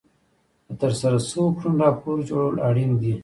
[0.67, 3.13] د ترسره شوو کړنو راپور جوړول اړین دي.